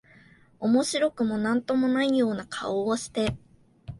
[0.59, 3.37] 面白くも何とも無いような顔をして、